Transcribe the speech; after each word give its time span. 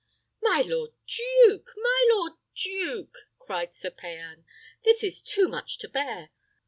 "My 0.41 0.63
lord 0.65 0.93
duke! 1.05 1.73
my 1.77 2.07
lord 2.11 2.33
duke!" 2.55 3.15
cried 3.37 3.75
Sir 3.75 3.91
Payan, 3.91 4.45
"this 4.83 5.03
is 5.03 5.21
too 5.21 5.47
much 5.47 5.77
to 5.77 5.87
bear. 5.87 6.31